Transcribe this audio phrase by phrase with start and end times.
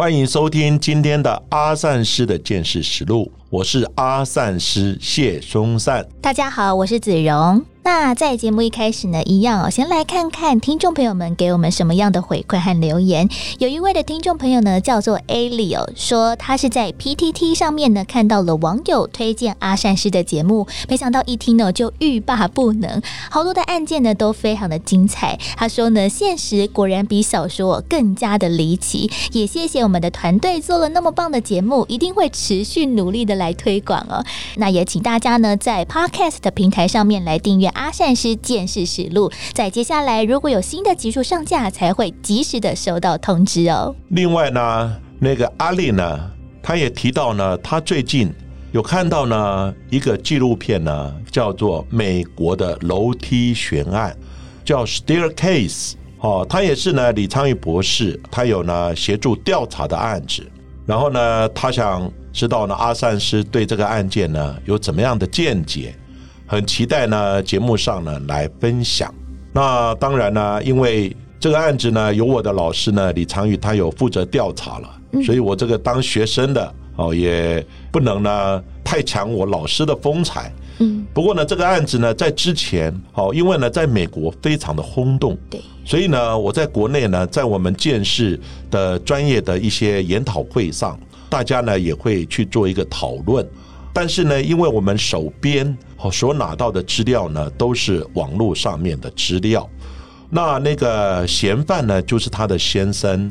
[0.00, 3.30] 欢迎收听今天的阿善师的见识实录。
[3.50, 6.02] 我是阿善师谢松善。
[6.22, 7.62] 大家好，我是子荣。
[7.82, 13.26] 那在节目一开始呢，一样哦，先来看看听众朋友们给我们什么样的回馈和留言。
[13.58, 25.38] 有一位的听众朋友呢，叫做 A 里哦，说他是在 PTT 上面呢看到了网友推荐阿善师的节目，没想到一听呢就欲罢不能，好多的案件呢都非常的精彩。
[25.56, 29.10] 他说呢，现实果然比小说更加的离奇。
[29.32, 34.22] 也谢谢我们的团队做了那么棒的节目，一定会持续努力的来推广哦。
[34.56, 37.69] 那也请大家呢在 Podcast 的平台上面来订阅。
[37.70, 43.94] 阿善师见识实录，在接下来如果有新的集数上架，才会及时的收到通知哦。
[44.08, 46.30] 另外呢，那个阿丽呢，
[46.62, 48.32] 他也提到呢，他最近
[48.72, 54.16] 有看到呢一个纪录片呢，叫做《美国的楼梯悬案》，
[54.66, 55.92] 叫 Staircase。
[56.20, 60.46] 哦，他也是呢，李昌钰博士，他有呢协助调查的案子。
[60.86, 65.94] 然后呢，他想知道呢，阿善师对这个案件呢有怎么样的见解。
[66.50, 69.14] 很期待呢，节目上呢来分享。
[69.52, 74.90] 那当然呢，因为这个案子呢，有我的老师呢李长宇，他有负责调查了，
[75.22, 80.52] 所以我这个当学生的哦，也不能呢太抢我老师的风采。
[80.80, 88.36] 嗯，不过呢，这个案子呢，在之前哦，因为呢，在美国非常的轰动，对，所以呢，我在国内呢，在我们建设
[88.72, 93.48] 的专业的一些研讨会上，大家呢也会去做一个讨论。
[93.92, 95.76] 但是呢，因为我们手边
[96.12, 99.68] 所拿到的资料呢，都是网络上面的资料。
[100.30, 103.30] 那那个嫌犯呢，就是他的先生，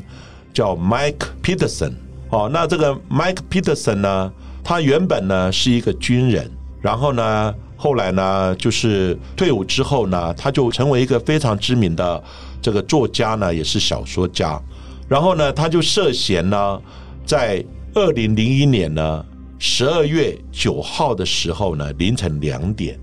[0.52, 1.92] 叫 Mike Peterson。
[2.28, 4.30] 哦，那这个 Mike Peterson 呢，
[4.62, 6.50] 他原本呢是一个军人，
[6.82, 12.22] 然后呢，后来呢，就是退伍之后呢，他就成为一个非常知名的
[12.60, 14.60] 这个作家呢，也是小说家。
[15.08, 16.80] 然后呢，他就涉嫌呢，
[17.24, 19.24] 在二零零一年呢。
[19.62, 22.98] 十二月九号的时候呢，凌晨两点，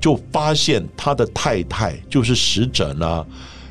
[0.00, 3.26] 就发现他的太太就是死者呢，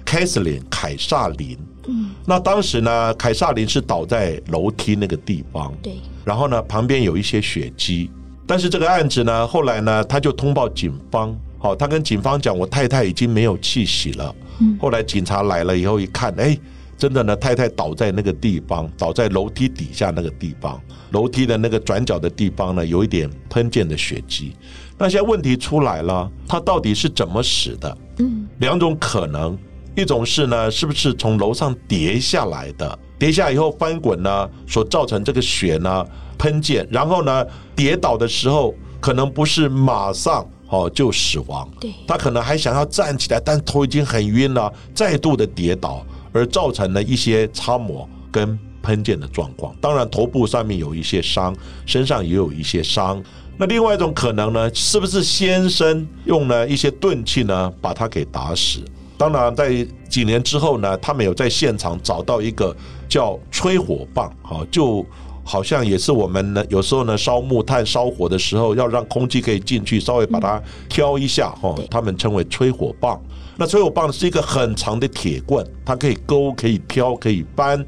[0.05, 1.57] 凯瑟琳凯撒琳。
[1.87, 5.73] 嗯，那当时呢，凯撒琳是倒在楼梯那个地方。
[5.81, 5.95] 对。
[6.23, 8.11] 然后呢，旁边有一些血迹。
[8.45, 11.35] 但是这个案子呢，后来呢，他就通报警方。
[11.57, 14.35] 好，他跟警方讲，我太太已经没有气息了。
[14.59, 14.77] 嗯。
[14.79, 16.55] 后来警察来了以后一看，哎。
[16.97, 20.81] 真的呢，太太倒在那个地方，倒在楼梯底下那个地方，
[21.11, 24.55] 楼梯的那个转角的地方呢，有一点喷溅的血迹。
[24.97, 27.97] 那现在问题出来了，他到底是怎么死的？
[28.17, 29.55] 嗯，两种可能，
[29.95, 32.97] 一种是呢，是不是从楼上跌下来的？
[33.19, 36.05] 跌下以后翻滚呢，所造成这个血呢
[36.39, 46.03] 喷溅，然后呢跌倒的时候可能不是马上哦就死亡，对，他可能还想要站起来，但头已经很晕了，再度的跌倒。
[46.37, 51.55] 而造成了一些擦磨跟喷溅的状况，当然头部上面有一些伤，
[51.85, 53.21] 身上也有一些伤。
[53.57, 58.79] 那另外一种可能呢，是不是先生用了一些钝器呢，把他给打死？
[59.17, 62.75] 当然，在几年之后呢，他们有在现场找到一个
[63.09, 65.03] 叫吹火棒，哈，就
[65.47, 73.17] 好像也是我们呢有时候呢烧木炭烧火的时候，要让空气可以进去，稍微把它挑一下，哈，他们称为吹火棒。
[73.55, 77.83] 那吹火棒是一个很长的铁棍，它可以勾、可以挑、可以搬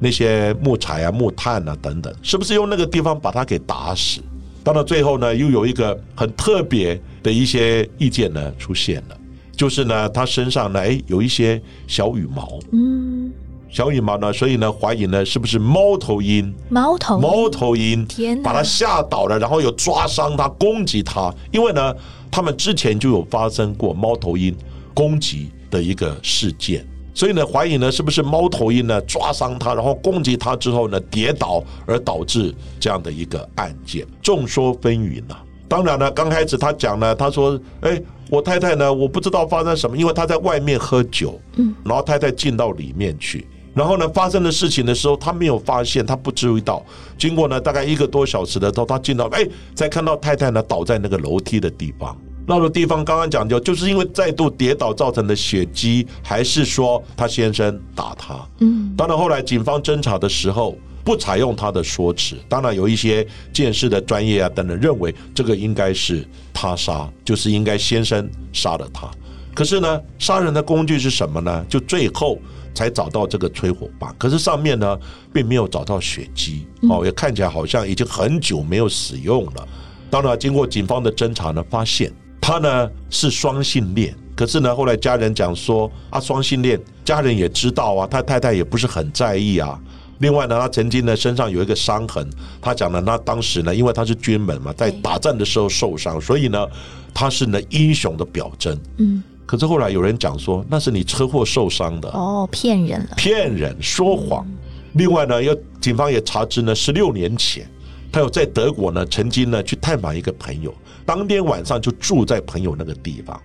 [0.00, 4.20] 那些木材啊、木炭啊等等，是不是用那个地方把它给打死？
[4.64, 9.16] 到了最后呢，又有一个很特别的一些意见呢出现了，
[9.54, 13.30] 就是呢，他身上呢，哎，有一些小羽毛，嗯，
[13.74, 16.54] 小羽毛呢，所以呢，怀疑呢，是不是猫头鹰？
[16.68, 21.92] 猫头猫头鹰，天，把它吓倒了，然后又抓伤它，攻击它，因为呢，
[22.30, 24.56] 他们之前就有发生过猫头鹰。
[24.94, 35.36] 攻击的一个事件，所以呢，怀疑呢是不是猫头鹰呢抓伤它，然后攻击它之后呢跌倒，而导致这样的一个案件，众说纷纭呐。
[35.66, 38.00] 当然呢，刚开始他讲呢，他说：“哎，
[38.30, 43.44] 我太太呢，我不知道发生什么，因为他在外面喝酒，嗯，然后太太进到里面去，
[43.74, 46.84] 然后呢，发生的事情的时候，他没有发现，他不注意到。
[47.18, 52.16] 经过呢大概一个多小时的时候，他进到，哎，才看到太太呢倒在那个楼梯的地方。”
[52.46, 58.46] 那个地方刚刚讲究，就是因为再度跌倒造成的血迹，还是说他先生打他？
[58.60, 62.36] 嗯，当然后来警方侦查的时候，不采用他的说辞。
[62.46, 66.22] 当然，有一些见识的专业啊等等认为这个应该是
[66.52, 69.10] 他杀，就是应该先生杀了他。
[69.54, 71.64] 可是呢，杀人的工具是什么呢？
[71.68, 72.38] 就最后
[72.74, 74.98] 才找到这个吹火棒，可是上面呢
[75.32, 79.68] 并没有找到血迹，哦，也看起来好像已经很久没有使用了。
[80.10, 84.14] 当然，经过警方的侦查呢，发现他呢是双性恋。
[84.36, 89.80] 可是呢，后来家人讲说啊，双性恋，家人也知道啊，他太太也不是很在意啊。
[90.18, 92.28] 另外呢，他曾经呢身上有一个伤痕，
[92.60, 96.66] 他讲呢，他当时呢，因为他是军人嘛，在打仗的时候受伤，所以呢，
[97.12, 98.76] 他是呢英雄的表征。
[98.98, 99.22] 嗯。
[99.46, 102.08] 可是后来有人讲说，那是你车祸受伤的。
[102.10, 103.10] 哦，骗人了。
[103.16, 104.46] 骗人，说谎。
[104.94, 107.68] 另外呢，要警方也查知呢，十六年前，
[108.12, 110.72] 他有在德国呢，曾经呢去探访一个朋友。
[111.06, 113.38] 当天晚上就住在朋友那个地方，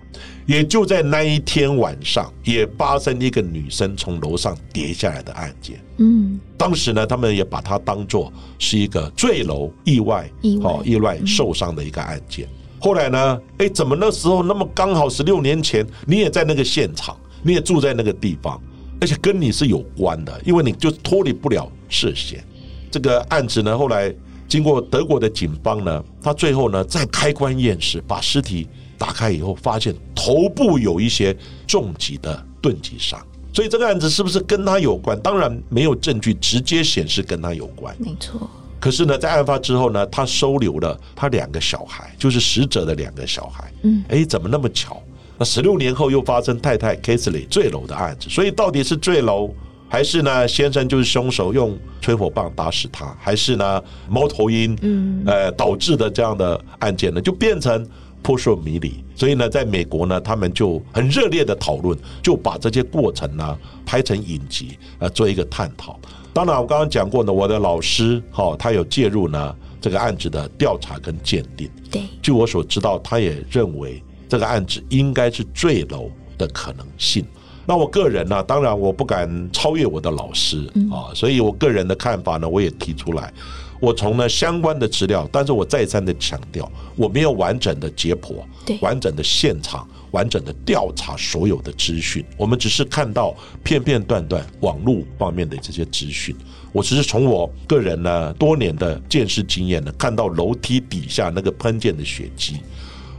[0.46, 5.78] 也就在那一天晚上，也发生一个女生从楼上跌下来的案件。
[5.98, 10.32] 嗯，当时呢，他们也把它当作是一个坠楼意外，
[10.64, 12.48] 哦，意外受伤的一个案件。
[12.80, 18.62] 后来呢，哎，怎么那时候那么刚好十六年前，你也在那个现场，你也住在那个地方，
[19.00, 22.44] 而且跟你是有关的，因为你就脱离不了视线。
[22.90, 24.14] 这个案子呢，后来。
[24.50, 28.68] 经过德国的警方呢，他最后呢再开棺验尸，把尸体
[28.98, 31.38] 打开以后，发现头部有一些
[31.68, 33.24] 重击的钝击伤，
[33.54, 35.16] 所以这个案子是不是跟他有关？
[35.22, 37.96] 当然没有证据直接显示跟他有关。
[38.00, 38.50] 没错。
[38.80, 43.72] 可是呢，在案发之后呢，他收留了他两个小孩，就是死者的两个小孩。
[43.84, 44.04] 嗯。
[44.08, 45.02] 哎，怎么那么巧？
[45.38, 49.50] 那十六年后又发生太太 k a s l e y 坠楼的案子，所以到底是坠楼？
[49.92, 57.84] 还是呢，先生就是凶手，用吹火棒打死他，还是呢，猫头鹰，嗯，呃，导致的这样的案件呢，就变成
[58.22, 59.04] 扑朔迷离。
[59.16, 66.00] 所以呢，在美国呢，他们就很热烈的讨论，就把这些过程呢拍成影集，呃，做一个探讨。
[66.34, 71.70] 当然，我刚刚讲过呢，我的老师哈，他有介入呢这个案子的调查跟鉴定。
[71.92, 77.26] 对，据我所知道，他也认为这个案子应该是坠楼的可能性。
[77.66, 83.34] 那我个人呢，当然我不敢超越我的老师啊，所以我个人的看法呢，我也提出来。
[83.80, 88.36] 我从呢相关的资料，但是我再三的强调，我没有完整的解剖，
[88.82, 92.26] 完整的现场，完整的调查所有的资讯。
[92.36, 93.34] 我们只是看到
[93.64, 96.36] 片片段段网络方面的这些资讯。
[96.72, 102.58] 我只是从我个人呢多年的见识经验呢，看到楼梯底下那个喷溅的血迹。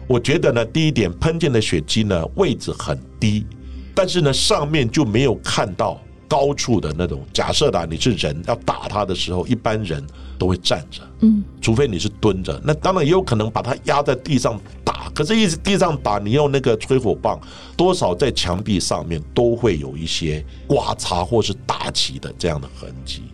[0.07, 3.47] 我觉得呢，第一点，喷溅的血迹呢位置很低。
[3.95, 7.21] 但是呢，上面就没有看到高处的那种。
[7.35, 10.03] 假设的你是人要打他的时候，一般人
[10.39, 12.59] 都会站着，嗯，除非你是蹲着。
[12.65, 15.11] 那当然也有可能把他压在地上打。
[15.13, 17.41] 可是，一直地上打，你用那个吹火棒，
[17.77, 23.25] 多少在墙壁上面都会有一些刮擦或是打击的这样的痕迹。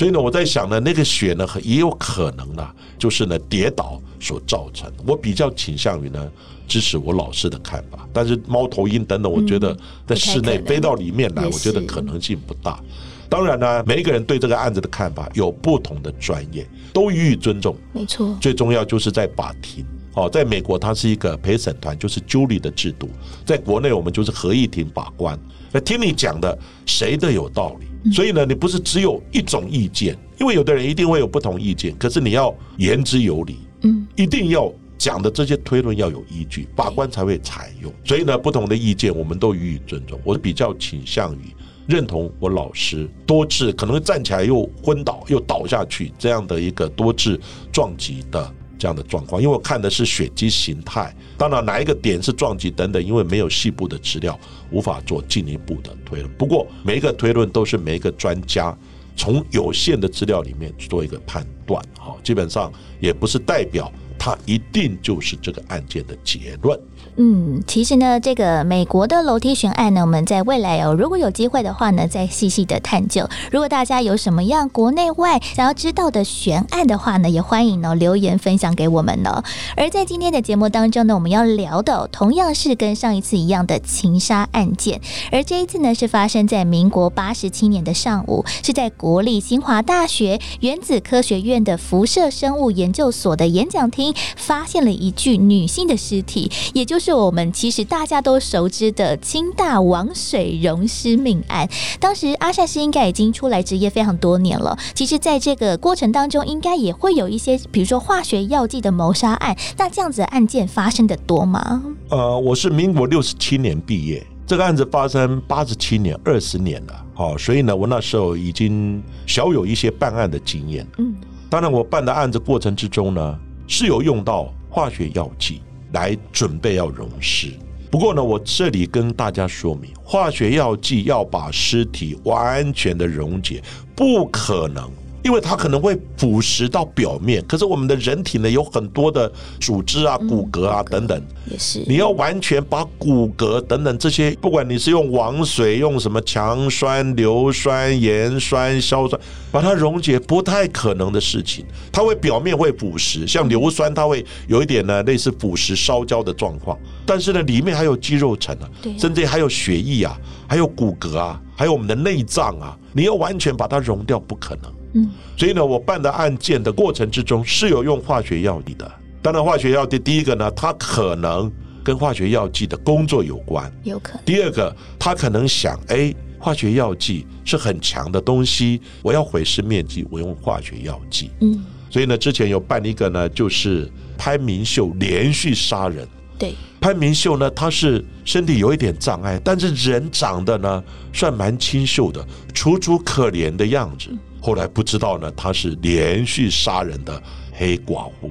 [0.00, 2.66] 所以呢，我在想呢，那个血呢，也有可能呢，
[2.98, 4.90] 就是呢跌倒所造成。
[5.06, 6.26] 我比较倾向于呢。
[6.66, 9.76] 支持我老师的看法，但是猫头鹰等等，我觉得
[10.06, 12.80] 在室内飞到里面来，我觉得可能性不大。
[13.28, 17.76] 当然呢，每一个人对这个案子的看法有不同的专业，都予以尊重。
[17.92, 19.84] 没错，最重要就是在法庭。
[20.14, 23.08] 哦，在美国它是一个陪审团，就是 jury 的制度；
[23.44, 25.36] 在国内我们就是合议庭法官，
[25.72, 28.12] 来听你讲的，谁都有道理。
[28.12, 34.72] 所以呢，你不是只有一种意见，因为有的人一定会有不同意见，可是你要言之有理，嗯，一定要。
[35.00, 37.90] 讲的这些推论要有依据，法官才会采用。
[38.04, 40.20] 所以呢，不同的意见我们都予以尊重。
[40.22, 41.56] 我比较倾向于
[41.86, 47.40] 认同我老师多次可能站起来又昏倒又倒下去这样的一个多次
[47.72, 51.14] 撞击的这样的状况，因为我看的是血迹形态。
[51.36, 54.38] 当然，哪一个点是撞击等等，因为没有细部的资料，
[54.70, 56.32] 无法做进一步的推论。
[56.38, 58.74] 不过，每一个推论都是每一个专家
[59.14, 61.84] 从有限的资料里面做一个判断。
[61.98, 63.92] 好，基本上也不是代表。
[64.20, 66.78] 它一定就是这个案件的结论。
[67.16, 73.28] 嗯，其实呢，这个美国的楼梯悬案呢，我们在未来哦，如果有机会的话呢，再细细的探究。
[73.50, 79.42] 如果大家有什么样国内外想要知道的悬案的话呢，也欢迎呢留言分享给我们呢。
[79.76, 85.00] 而在今天的节目当中呢，我们要聊的同样是跟上一次一样的情杀案件，
[85.32, 97.10] 而这一次呢是发生在民国八十七年的上午，是在国立清华大学原子科学院的辐射生物研究所的演讲厅，发现了一具女性的尸体，也就是。
[97.20, 101.68] 我们其实大家都熟知的清大王水溶尸命案。
[101.98, 104.78] 当时阿善师应该已经出来职业非常多年了。
[104.94, 109.54] 其实，在这个过程当中，应该也会有一些，比如说化学药剂的谋杀案。
[109.76, 111.82] 那这样子的案件发生的多吗？
[112.08, 114.24] 呃，我是民国六十七年毕业。
[114.46, 120.86] 这个案子发生八十七年，二十年了，好，所以呢，我那时候已经小有一些办案的经验。
[120.98, 121.14] 嗯，
[121.50, 123.38] 当然，我办的案子过程之中呢，
[123.72, 125.62] 是有用到化学药剂
[125.92, 127.52] 来准备要溶尸。
[127.88, 133.62] 不过呢，我这里跟大家说明，化学药剂要把尸体完全的溶解，
[133.94, 134.90] 不可能。
[135.22, 149.20] 因为它可能会腐蚀到表面，可是我们的人体呢有很多的组织啊、骨骼啊等等，也是你要完全把骨骼等等这些，不管你是用王水、用什么强酸、硫酸、盐酸、硝酸，
[149.52, 151.64] 把它溶解，不太可能的事情。
[151.92, 164.72] 它会表面会腐蚀，像硫酸，它会有一点呢类似腐蚀烧焦的状况，但是呢里面还有肌肉层啊，甚至还有血液啊，还有骨骼啊，还有我们的内脏啊，你要完全把它溶掉，不可能。
[164.92, 168.90] 嗯，所以呢，我办的案件的过程之中是有用化学药剂的。
[169.22, 171.50] 当然，化学药剂第一个呢，它可能
[171.82, 181.30] 跟化学药剂的工作有关；有可能，第二个，他可能想，哎，化学药剂是很强的东西，我要毁尸灭迹，我用化学药剂。
[181.40, 186.06] 嗯，所以呢，之前有办一个呢，就是潘明秀连续杀人。
[186.38, 190.82] 对，潘明秀呢，他是身体有一点障碍，但是人长得呢
[191.12, 194.08] 算蛮清秀的，楚楚可怜的样子。
[194.40, 198.30] 后来不知道呢，他是连续杀人的黑寡妇。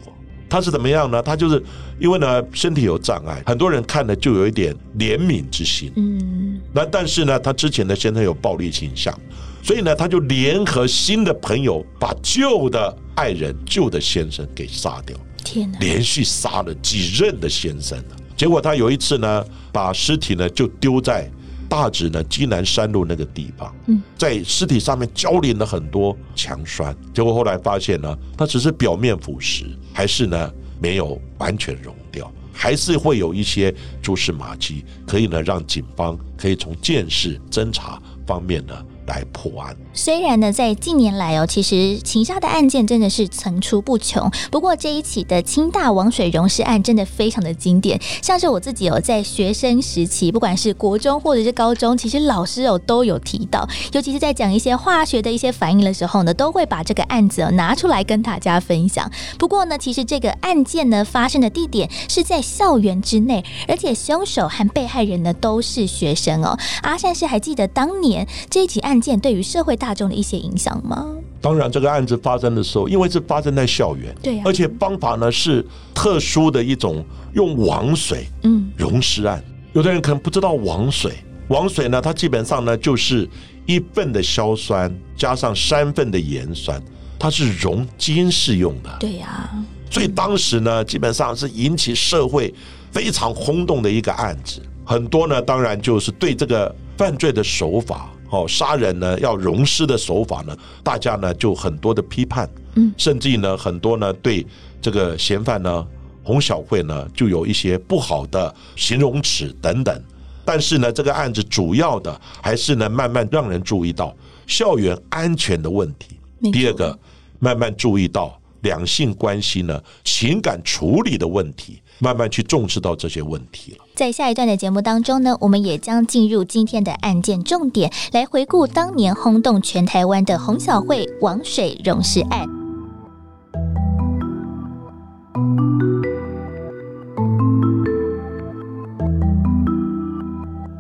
[0.49, 1.21] 他是怎么样呢？
[1.21, 1.63] 他就是
[1.99, 5.91] 因为呢身体有障碍，很多人看了就有一点怜悯之心。
[5.95, 9.15] 嗯，那但是呢，他之前的先生有暴力倾向，
[9.61, 15.15] 所以呢，他就联合新的朋友，把旧的爱人、旧的先生给杀掉。
[15.45, 18.15] 天哪，连续杀了几任的先生了。
[18.35, 21.29] 结果他有一次呢，把尸体呢就丢在
[21.69, 26.93] 大直呢基南山路那个地方，嗯，在尸体上面浇淋了很多强酸。
[27.13, 32.29] 结果后来发现呢，它只是表面腐蚀，还是呢没有完全溶掉。
[32.51, 38.73] 还是会有一些蛛丝马迹，可以呢让警方可以从见识侦查方面呢
[39.09, 39.75] 来破案。
[39.93, 44.31] 虽然呢，在近年来哦，其实情杀的案件真的是层出不穷。
[44.51, 59.11] 不过这一起的清大王水溶尸案真的非常的经典，像是我自己有在学生时期，不管是国中或者是高中，其实老师哦都有提到，尤其是在讲一些化学的一些反应的时候呢，都会把这个案子哦拿出来跟大家分享。
[59.39, 66.57] 不过呢，其实这个案件呢发生的地点是在校园之内，而且凶手和被害人呢都是学生哦。
[66.83, 71.07] 阿善是还记得当年这一起案件对于社会大众的一些影响吗？
[71.41, 77.03] 当然，这个案子发生的时候，因为是发生在校园，对呀而且方法呢是特殊的一种
[77.33, 79.43] 用王水嗯，溶尸案。
[79.73, 81.13] 有的人可能不知道王水，
[81.47, 83.29] 王水呢，它基本上呢就是
[83.65, 86.81] 一份的硝酸加上三份的盐酸，
[87.17, 88.89] 它是溶金式用的。
[88.99, 89.49] 对呀、
[89.89, 92.53] 所以当时呢，基本上是引起社会
[92.91, 94.61] 非常轰动的一个案子。
[94.83, 104.45] 很多呢，当然就是对这个犯罪的手法，哦，杀人呢要溶尸的手法呢，大家呢就很多的批判，嗯甚至呢很多呢对
[104.81, 105.85] 这个嫌犯呢
[106.23, 110.03] 洪小慧呢就有一些不好的形容词等等。
[110.45, 114.15] 但是呢，这个案子主要的还是呢慢慢让人注意到
[114.47, 116.17] 校园安全的问题。
[116.51, 116.97] 第二个，
[117.37, 123.85] 慢慢注意到两性关系呢情感处理的问题，慢慢去重视到这些问题了。
[123.95, 132.47] 在下一段的节目当中呢，我们也将进入今天的案件重点，来回顾当年轰动全台湾的洪小慧王水溶尸案。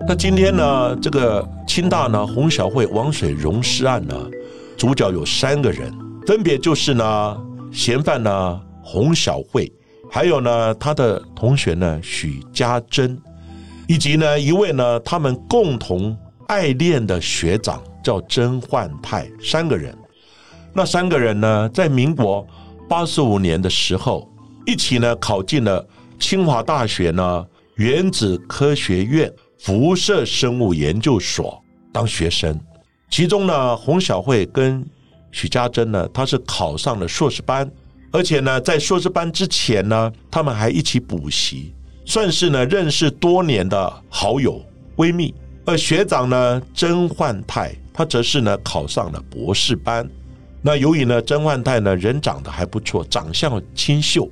[0.07, 4.15] 那今天呢，这个清大呢洪小慧王水溶尸案呢，
[4.75, 5.93] 主角有三个人，
[6.25, 7.37] 分别就是呢
[7.71, 9.71] 嫌犯呢洪小慧，
[10.09, 13.17] 还有呢他的同学呢许家珍，
[13.87, 19.95] 以及呢一位呢他们共同爱恋的学长叫甄焕泰，三个人。
[20.73, 22.45] 那三个人呢，在民国
[22.87, 24.27] 八十五年的时候，
[24.65, 25.85] 一起呢考进了
[26.19, 31.61] 清华大学呢原子科学院辐射生物研究所
[31.91, 32.59] 当学生。
[33.09, 34.85] 其中呢，洪小慧跟
[35.31, 37.69] 许家珍呢，她是考上了硕士班，
[38.11, 41.73] 而且呢，在硕士班之前呢，他们还一起补习，
[42.05, 44.61] 算是呢认识多年的好友
[44.95, 45.33] 闺蜜。
[45.65, 50.09] 而学长呢，甄焕泰，他则是呢考上了博士班。
[50.61, 54.27] 那由于呢，甄焕泰呢人长得还不错，长相清秀，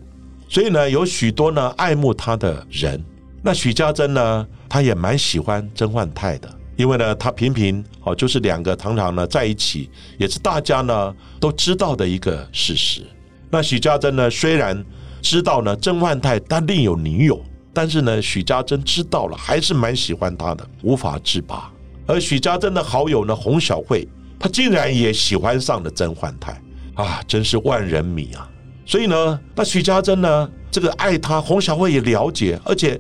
[0.50, 3.00] 所以呢有许多呢爱慕他的人。
[3.44, 13.04] 那许家珍呢，她也蛮喜欢甄焕泰的，因为呢他频频哦就是两个常常呢在一起，也是大家呢都知道的一个事实。
[13.50, 14.84] 那许家珍呢虽然
[15.22, 17.42] 知道呢甄焕泰他另有女友，
[17.74, 21.72] 但是呢，许家珍知道了，还是蛮喜欢他的，无法自拔。
[22.08, 24.08] 而许家珍的好友呢，洪小慧，
[24.40, 26.60] 她竟然也喜欢上了甄嬛泰
[26.96, 28.50] 啊，真是万人迷啊！
[28.84, 33.00] 所以呢，那许家珍呢，这个爱他，洪小慧也了解，而且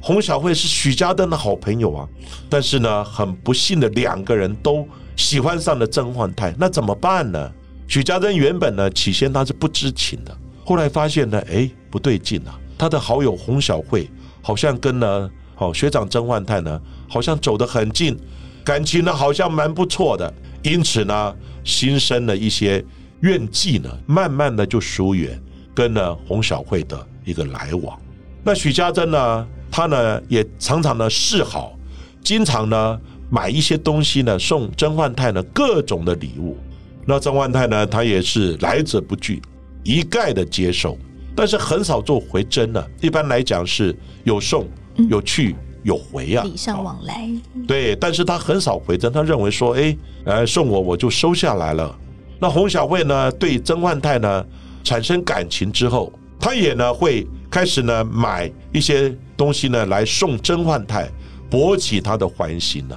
[0.00, 2.08] 洪小慧是许家珍的好朋友啊。
[2.48, 7.52] 但是呢，很不幸的，两个人都喜欢上了甄焕泰，那怎么办呢？
[7.94, 10.36] 许家珍原本呢，起先他是不知情的。
[10.64, 12.58] 后来发现呢，哎，不对劲啊！
[12.76, 14.10] 他的好友洪小慧
[14.42, 18.18] 好像跟呢，好学长曾焕泰呢，好像走得很近，
[18.64, 20.34] 感情呢好像蛮不错的。
[20.64, 21.32] 因此呢，
[21.62, 22.84] 心生了一些
[23.20, 25.40] 怨气呢，慢慢的就疏远
[25.72, 27.96] 跟呢洪小慧的一个来往。
[28.42, 31.78] 那许家珍呢，他呢也常常呢示好，
[32.24, 36.58] 经常呢买一些东西呢送曾焕泰呢各种的礼物。
[37.06, 39.40] 那曾焕泰呢，他也是来者不拒。
[39.82, 40.96] 一概的接受，
[41.36, 42.90] 但是很少做回真的。
[43.02, 43.94] 一般来讲是
[44.24, 44.66] 有送、
[45.10, 47.28] 有去、有回啊，礼尚往来。
[47.68, 49.12] 对，但是他很少回真。
[49.12, 49.94] 他认为说，哎，
[50.24, 51.94] 呃，送我我就收下来了。
[52.40, 54.42] 那洪小慧呢，对曾焕泰呢
[54.82, 61.06] 产生感情之后，他也呢会开始呢买一些东西呢来送曾焕泰，
[61.50, 62.96] 博取他的欢心呢。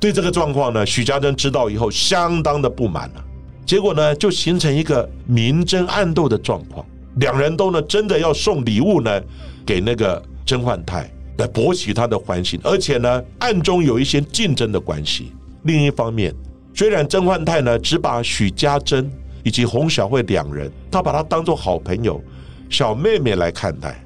[0.00, 3.24] 对这个状况呢，许家珍知道以后，相当的不满了。
[3.64, 6.84] 结果呢，就形成一个明争暗斗的状况。
[7.16, 9.20] 两人都呢，真的要送礼物呢，
[9.64, 15.32] 给那个甄焕泰来博取他的欢心，而且呢，暗中有一些竞争的关系。
[15.64, 16.34] 另一方面，
[16.74, 19.10] 虽然甄焕泰呢，只把许家珍
[19.44, 22.22] 以及洪小慧两人，他把他当做好朋友、
[22.68, 24.02] 小妹妹来看待，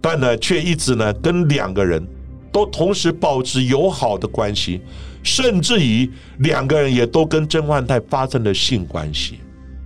[0.00, 2.06] 但呢，却一直呢，跟两个人
[2.52, 4.80] 都同时保持友好的关系。
[5.24, 9.38] 甚至于两个人也都跟甄焕泰发生了性关系，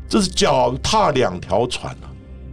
[0.08, 2.08] 这是脚踏两条船啊！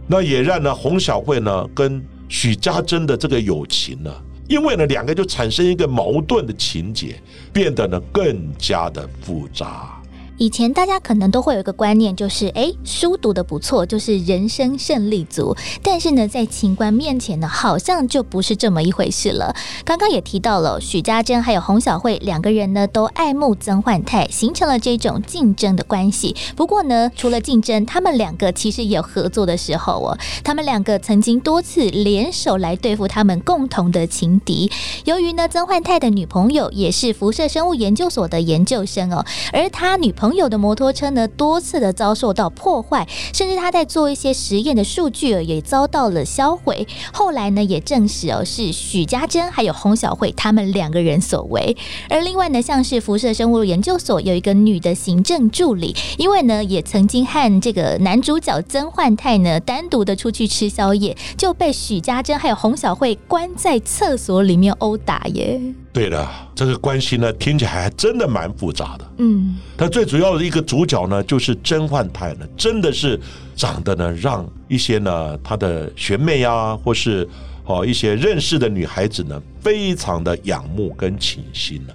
[0.06, 4.12] 那也让呢洪小慧呢跟许家珍的这个友情呢，
[4.46, 7.18] 因为呢两个就产生一个矛盾的情节，
[7.54, 9.93] 变得呢更加的复杂。
[10.36, 15.56] 以前大家可能都会有一个观念，就是哎，书读的不错，就是人生胜利组。
[15.82, 19.54] 但是呢，在情关面前呢，好像就不是这么一回事了。
[19.84, 26.34] 刚刚也提到了许家珍还有洪小慧两个人呢，都爱慕曾焕泰，形成了这种竞争的关系。
[26.56, 30.18] 不过呢，除了竞争，他们两个其实也有合作的时候哦。
[30.42, 34.70] 他们两个曾经多次联手来对付他们共同的情敌。
[35.04, 46.88] 由于呢，曾焕泰的女朋友也是辐射生物研究所的研究生哦，而他女朋朋友的摩托车呢，多次的遭受到破坏，甚至他在做一些实验的数据也遭到了销毁。
[47.12, 51.76] 后来呢，也证实哦，是许家珍还有洪小慧他们两个人所为。
[52.08, 65.60] 而另外呢，像是辐射生物研究所有一个女的行政助理，因为呢，也曾经和这个男主角曾焕泰呢单独的出去吃宵夜，就被许家珍还有洪小慧关在厕所里面殴打耶。
[65.94, 69.10] 对的，这个关系呢，听起来还真的蛮复杂的。
[69.18, 73.18] 嗯，他最主要的一个主角呢，就是甄焕泰呢，真的是
[73.54, 77.26] 长得呢，让一些呢他的学妹啊，或是
[77.64, 81.94] 哦一些认识的女孩子呢，非常的仰慕跟倾心呢。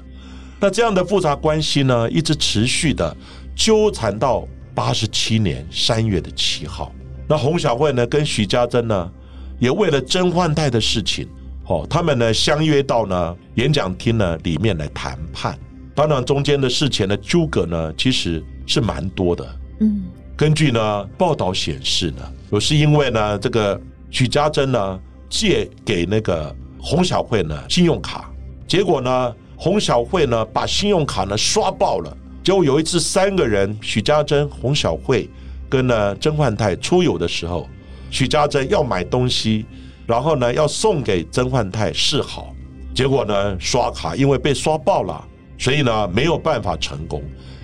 [0.62, 3.14] 那这样的复杂关系呢，一直持续的
[3.54, 6.90] 纠缠到八十七年三月的七号。
[7.28, 9.12] 那洪小慧呢，跟许家珍呢，
[9.60, 11.28] 也为了甄焕泰的事情。
[11.70, 15.58] 哦，他们呢相约到呢演讲厅呢里面来谈判。
[15.94, 19.48] 当然，中间的事前的纠葛呢其实是蛮多的。
[19.80, 20.02] 嗯，
[20.36, 23.80] 根据呢报道显示呢，有是因为呢这个
[24.10, 28.32] 许家珍呢借给那个洪小慧呢信用卡，
[28.68, 32.18] 结果呢洪小慧呢把信用卡呢刷爆了。
[32.44, 35.30] 结果有一次三个人，许家珍、洪小慧
[35.70, 37.70] 跟呢甄焕泰出游的时候，
[38.10, 39.68] 许家珍要买东西。
[40.10, 42.52] 然后呢，要送给曾焕泰示好，
[42.96, 45.24] 结果呢，刷卡因为被刷爆了，
[45.56, 47.22] 所以呢没有办法成功，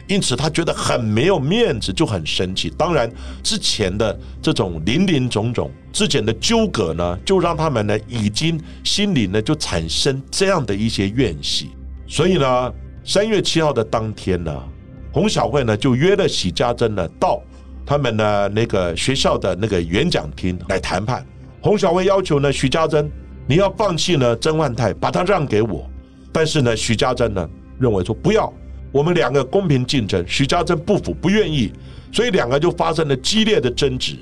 [0.08, 2.69] 因此他觉得很没有面子，就很生气。
[2.77, 11.71] 当然，之前的这种林林总总之前的纠葛呢，就让他们呢已经心里呢就产生这样的一些怨气。
[12.08, 12.71] 所以呢，
[13.03, 14.63] 三月七号的当天呢，
[15.12, 17.41] 洪小慧呢就约了许家珍呢到
[17.88, 21.25] 他们呢那个学校的那个演讲厅来谈判。
[21.65, 23.12] 洪小慧要求呢，许家珍，
[23.47, 25.84] 你要放弃呢，曾焕泰，把他让给我。
[26.32, 27.49] 但是呢，许家珍呢
[27.80, 28.54] 认为说不要，
[28.91, 30.23] 我们两个公平竞争。
[30.28, 31.73] 许家珍不服，不愿意，
[32.12, 34.15] 所以两个就发生了激烈的争执。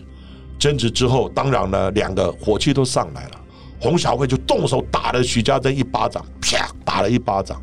[0.57, 3.31] 争执之后，当然呢，两个火气都上来了。
[3.77, 7.61] 洪小慧就动手打了许家珍一巴掌，啪，打了一巴掌，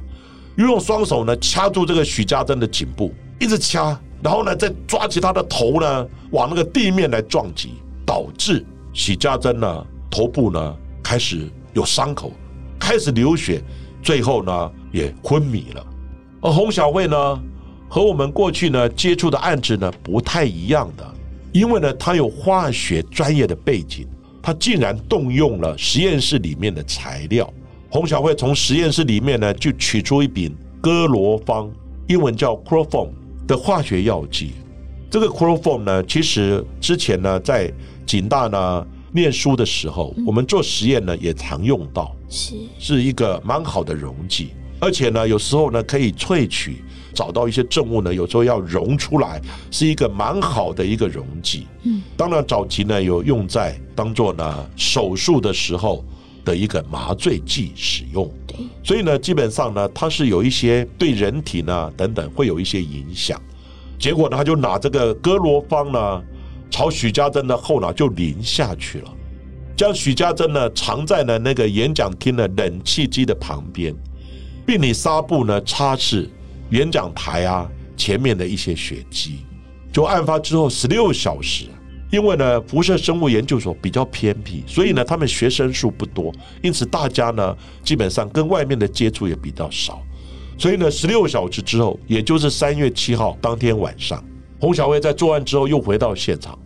[0.57, 8.62] 又用双手呢掐住这个许家珍的颈部，一直掐，然后呢再抓起他的头呢往那个地面来撞击，导致。
[8.92, 12.33] 许家珍呢，头部呢开始有伤口，
[12.79, 13.62] 开始流血，
[14.03, 15.87] 最后呢也昏迷了。
[16.40, 17.42] 而洪小慧呢，
[17.88, 21.14] 和我们过去呢接触的案子呢不太一样的，
[21.53, 24.07] 因为呢她有化学专业的背景，
[24.42, 27.53] 她竟然动用了实验室里面的材料。
[27.90, 31.70] 洪小慧从实验室里面呢就取出一柄哥罗芳，
[32.09, 33.09] 英文叫 chloroform
[33.46, 34.53] 的化学药剂。
[35.11, 37.68] 这个 chloroform 呢，其实之前呢在
[38.11, 44.49] 景大呢念书的时候，我们做实验呢也常用到，是是一个蛮好的溶剂。
[44.81, 46.83] 而且呢，有时候呢可以萃取，
[47.14, 51.68] 找到一些证物呢，有时候要溶出来，是一个蛮好的一个溶剂。
[51.85, 56.05] 嗯，当然早期呢有用在当做呢手术的时候
[56.44, 58.29] 的一个麻醉剂使用。
[58.44, 63.40] 对，所以呢，基本上呢，它是有一些对人体呢等等会有一些影响。
[64.01, 66.20] 结果呢，他就拿这个哥罗芳呢，
[66.70, 69.12] 朝许家珍的后脑就淋下去了，
[69.76, 73.94] 将许家珍呢藏在了那个演讲厅的冷气机的旁边，
[74.64, 76.28] 并以纱布呢擦拭
[76.70, 79.40] 演讲台啊前面的一些血迹。
[79.92, 81.64] 就案发之后十六小时，
[82.12, 90.00] 因为呢辐射生物研究所比较偏僻，所以呢他们学生数不多，因此大家呢基本上跟外面的接触也比较少。
[90.56, 94.22] 所以呢，十六小时之后，也就是三月七号当天晚上，
[94.61, 96.59] 洪小薇在作案之后又回到现场，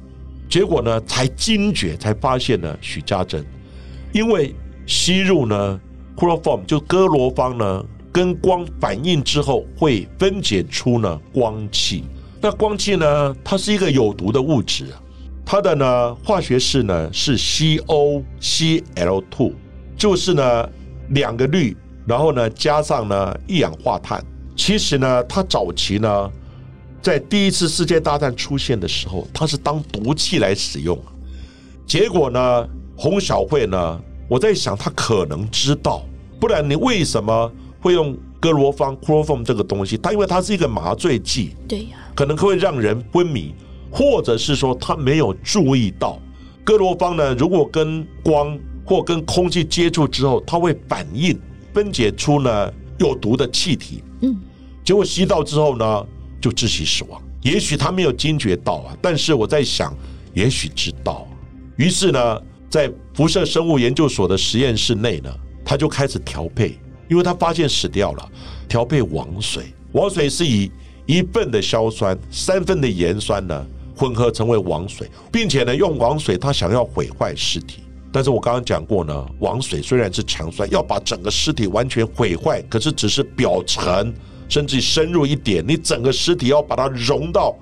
[0.49, 3.45] 结果呢才惊觉，才发现呢许家珍
[4.13, 4.55] 因为
[4.87, 5.81] 吸入呢
[6.17, 12.05] chloroform 就哥罗芳呢跟光反应之后会分解出呢光气，
[12.41, 14.87] 那光气呢它是一个有毒的物质，
[15.45, 18.25] 它的呢化学式呢是 COCl2，
[19.97, 20.69] 就是呢
[21.11, 21.77] 两个氯。
[22.07, 24.23] 然后呢，加上呢一氧化碳。
[24.55, 26.31] 其实呢，它早期呢，
[27.05, 30.99] 在第一次世界大战出现的时候，它是当毒气来使用。
[31.87, 36.03] 结果呢，洪小慧呢，我在想，他可能知道，
[36.41, 39.99] 不然你为什么会用哥罗芳 （chloroform） 这个东西？
[39.99, 43.55] 它因为它是一个麻醉剂，对呀，可能会让人昏迷，
[43.91, 46.19] 或者是说他没有注意到
[46.65, 51.39] 哥罗芳呢，如果跟光或跟空气接触之后，它会反应。
[51.75, 54.35] 分解出呢有毒的气体，嗯，
[54.85, 56.07] 结果吸到之后呢
[56.45, 57.23] 就窒息死亡。
[57.41, 59.97] 也许他没有惊觉到啊，但是我在想，
[60.35, 61.27] 也许知道。
[61.77, 66.79] 于是呢，在辐射生物研究所的实验室内呢，他就开始调配，
[67.09, 68.33] 因为他发现死掉了，
[68.69, 69.73] 调配王水。
[69.93, 70.71] 王水是以
[71.07, 77.81] 一份的硝酸、三份的盐酸呢混合成为王水，并且呢用王水，他想要毁坏尸体。
[78.13, 84.13] 但是我刚刚讲过呢，王水虽然是强酸，要把整个尸体完全毁坏，可是只是表层，
[84.49, 87.55] 甚至深入一点，你整个尸体要把它融到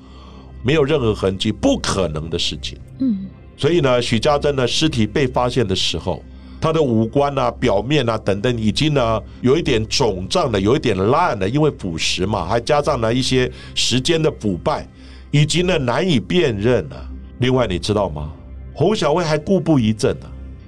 [0.62, 2.79] 没有任何痕迹，不可能的事情。
[3.01, 6.23] 嗯，所以呢，许家珍的尸体被发现的时候，
[6.61, 14.88] 他的五官啊、表面啊等等，已经呢有一点肿胀的，有一点烂了，因为腐蚀嘛，还加上了一些时间的腐败，
[15.31, 17.09] 已经呢难以辨认了。
[17.38, 18.31] 另外，你知道吗？
[18.73, 20.27] 洪小薇还故布疑阵呢。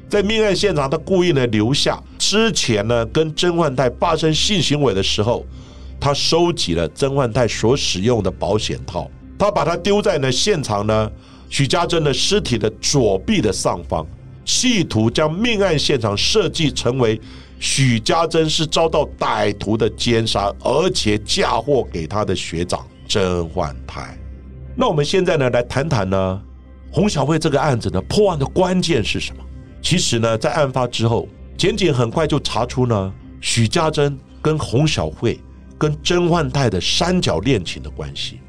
[0.08, 5.44] 在命案现场，他故意呢留下之前呢跟甄焕泰发生性行为的时候，
[6.04, 11.10] 他收集了甄焕泰所使用的保险套，他把它丢在呢现场呢
[11.48, 14.06] 许家珍的尸体的左臂的上方，
[14.44, 17.18] 企图将命案现场设计成为
[17.58, 24.14] 许家珍是遭到歹徒的奸杀，而且嫁祸给他的学长甄焕泰。
[24.76, 26.38] 那我们现在呢来谈谈呢
[26.92, 29.42] 洪小慧这个案子呢破案的关键是什么？
[29.80, 35.40] 其实呢，在案发之后，检警很快就查出呢，许家珍跟洪小慧
[35.84, 38.40] 跟甄焕泰的三角恋情的关系。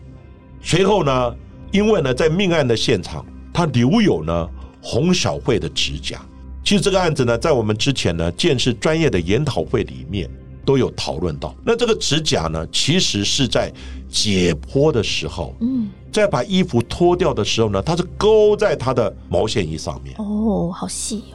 [0.61, 1.35] 随后呢，
[1.69, 4.49] 因为呢，在命案的现场，他留有呢
[4.81, 6.21] 洪小慧的指甲。
[6.63, 10.29] 其实这个案子呢，在我们之前呢，见识专业的研讨会里面
[10.63, 11.53] 都有讨论到。
[11.65, 13.69] 那这个指甲呢，其实是在
[14.09, 15.89] 解剖的时候，嗯。
[16.09, 20.15] 在把衣服脱掉的时候呢，它是勾在他的毛线衣上面。
[20.17, 21.34] 哦，好细哦。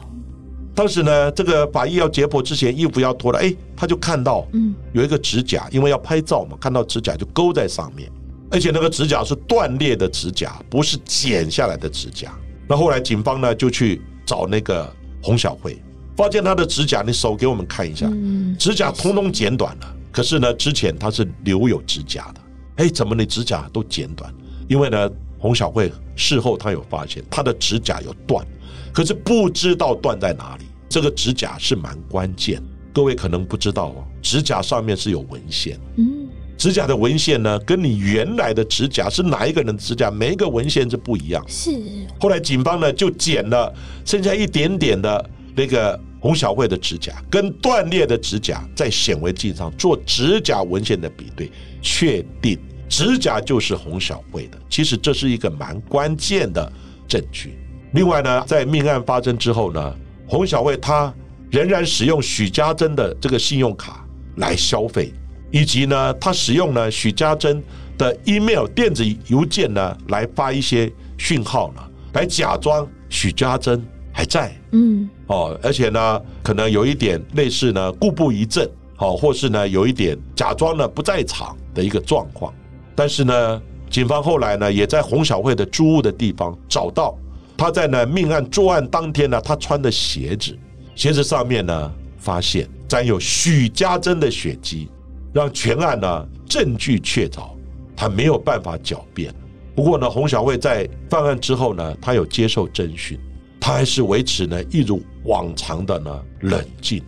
[0.81, 8.09] 当时呢，这个法医要解剖之前，衣服要脱了，哎，他就看到，嗯，有一个指甲，因为要拍照嘛，看到指甲就勾在上面，
[8.49, 12.33] 而且那个指甲是断裂的指甲，不是剪下来的指甲。
[12.67, 14.91] 那后来警方呢就去找那个
[15.21, 15.79] 洪小慧，
[16.17, 18.11] 发现她的指甲，你手给我们看一下，
[18.57, 19.95] 指甲通通剪短了。
[20.11, 22.41] 可是呢，之前她是留有指甲的，
[22.77, 24.33] 哎，怎么你指甲都剪短？
[24.67, 28.43] 因为呢，洪小慧事后她有发现她的指甲有断，
[28.91, 30.65] 可是不知道断在哪里。
[30.91, 35.79] 这个指甲是蛮关键，各位可能不知道哦，指甲上面是有纹线。
[35.95, 36.27] 嗯，
[36.57, 41.41] 指甲的纹线呢，跟你原来的指甲是哪一个人的指甲，每一个纹线是不一样。
[41.47, 41.71] 是。
[42.19, 43.73] 后来警方呢就剪了
[44.03, 51.49] 剩下一点点的那个洪小慧的指甲跟断裂的指甲在显微镜上做指甲文献的比对，
[51.81, 54.57] 确定指甲就是洪小慧的。
[54.69, 56.69] 其实这是一个蛮关键的
[57.07, 57.57] 证据。
[57.93, 59.95] 另外呢，在命案发生之后呢，
[60.31, 61.13] 洪小慧她
[61.49, 65.11] 仍然使用许家珍的这个信用卡来消费，
[65.51, 67.61] 以及呢，她使用呢许家珍
[67.97, 71.81] 的 email 电子邮件呢来发一些讯号呢，
[72.13, 74.55] 来假装许家珍还在。
[74.71, 78.65] 嗯，哦，而且呢，可能有一点类似呢，故布疑阵，
[78.95, 82.53] 好，或是呢，有一点假装呢不在场的一个状况。
[82.95, 87.17] 但是呢，警方后来呢，也在洪小慧的租屋的地方找到
[87.61, 90.57] 他在呢命案作案当天呢，他穿的鞋子，
[90.95, 94.89] 鞋子上面呢，发现沾有许家珍的血迹，
[95.31, 97.51] 让全案呢证据确凿，
[97.95, 99.31] 他没有办法狡辩。
[99.75, 103.19] 不过呢，洪小慧在犯案之后呢，他有接受侦讯。
[103.59, 106.99] 他还是维持呢一如往常的呢冷静。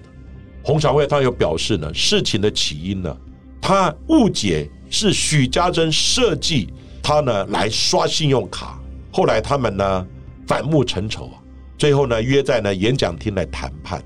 [0.64, 3.18] 洪小慧他又表示呢，事情的起因呢，
[3.60, 8.80] 他误解是许家珍设计他呢来刷信用卡，
[9.12, 10.08] 后来他们呢
[10.48, 11.40] 反目成仇啊，
[11.78, 14.04] 最后呢约在呢演讲厅来谈判。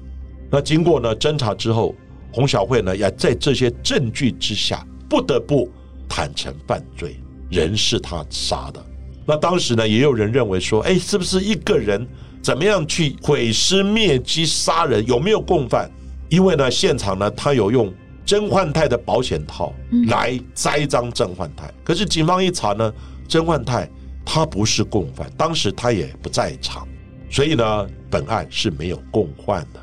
[0.49, 1.93] 那经过呢侦查之后，
[2.31, 5.69] 洪小慧呢也在这些证据之下，不得不
[6.07, 7.19] 坦诚犯罪，
[7.49, 8.85] 人是他杀的。
[9.25, 12.07] 那当时呢也有人认为说，哎，是不是一个人？
[12.41, 15.05] 怎么样去毁尸灭迹杀人？
[15.05, 15.91] 有没有共犯？
[16.29, 17.93] 因为呢，现场呢，他有用
[18.25, 19.73] 甄焕泰的保险套
[20.07, 21.73] 来栽赃甄焕泰。
[21.83, 22.93] 可是警方一查呢，
[23.27, 23.89] 甄焕泰
[24.29, 26.85] 他不是共犯，当时他也不在场，
[27.29, 29.79] 所以呢，本案是没有共犯的。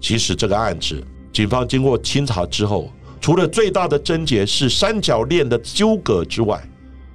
[0.00, 1.02] 其实这个案子，
[1.32, 6.60] 警方经过清查之后，除了最大的症结是三角恋的纠葛之外，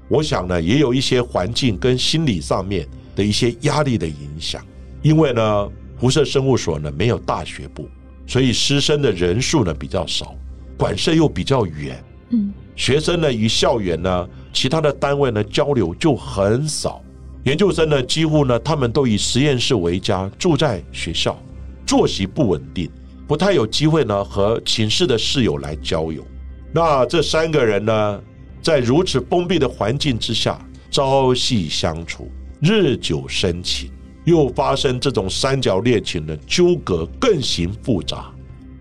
[0.08, 2.88] 我想呢，也有一些环境跟心理上面。
[3.16, 4.62] 的一些压力的影响，
[5.02, 7.88] 因为呢，辐射生物所呢没有大学部，
[8.28, 10.36] 所以师生的人数呢比较少，
[10.78, 17.02] 管舍又比较远，嗯，学生呢与校园呢其他的单位呢交流就很少，
[17.44, 21.38] 研究生呢几乎呢他们都以实验室为家，住在学校，
[21.86, 22.90] 作息不稳定，
[23.28, 26.26] 不太有机会呢和寝室的室友来交友。
[26.72, 28.22] 那这三个人呢，
[28.62, 30.58] 在如此封闭的环境之下，
[30.90, 32.32] 朝夕相处。
[32.62, 33.92] 日久生情，
[34.24, 38.34] 又发生这种三角恋情的纠葛，更形复杂，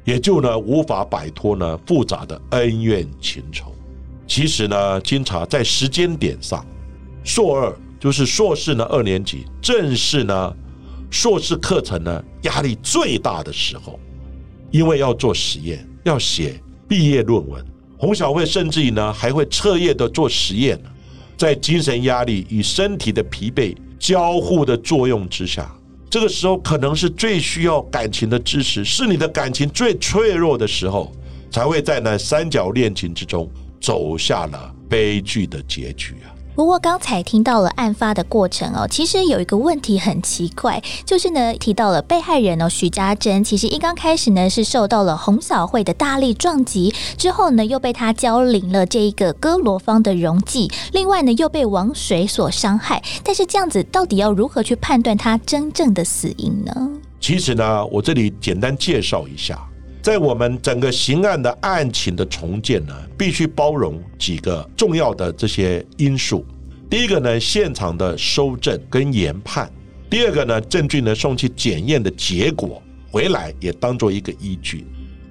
[0.04, 3.73] 也就呢无法摆脱呢复杂的恩怨情仇。
[4.26, 6.64] 其实呢，经查在时间点上，
[7.22, 10.56] 硕二就是硕士呢二年级，正是呢
[11.10, 13.98] 硕士课程呢压力最大的时候，
[14.70, 17.64] 因为要做实验，要写毕业论文。
[17.96, 20.78] 洪小慧甚至于呢还会彻夜的做实验。
[21.37, 25.68] 在精神压力与身体的疲惫交互的作用之下，
[26.08, 31.12] 这个时候可能是最需要感情的支持，是你的感情最脆弱的时候，
[31.50, 33.50] 才会在那三角恋情之中
[33.85, 36.33] 走下了悲剧的结局啊。
[36.55, 53.03] 不过刚才听到了案发的过程哦，其实有一个问题很奇怪，就是呢提到了被害人哦徐家珍，其实一刚开始呢是受到了洪小慧的大力撞击，之后呢又被他浇淋了这一个哥罗芳的溶剂，另外呢又被王水所伤害。
[53.23, 56.90] 但是这样子到底要如何去判断他真正的死因呢？
[57.20, 59.59] 其实呢，我这里简单介绍一下。
[60.05, 66.45] 在我们整个刑案的案情的重建呢，必须包容几个重要的这些因素。
[66.90, 69.67] 第一个呢，现场的收证跟研判；
[70.11, 74.85] 第二个呢，证据呢送去检验的结果回来也当做一个依据。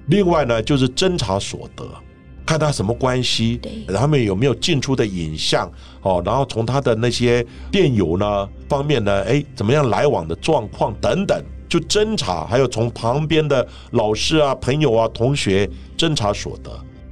[0.08, 1.88] 另外呢，就是侦查所得，
[2.44, 5.70] 看他什么关系，他们有没有进出的影像
[6.02, 11.40] 哦，然后从他的那些电邮呢方面呢，哎，怎么样来往的状况等等。
[11.74, 16.70] 就侦查，还有从旁边的老师啊、朋友啊、同学侦查所得。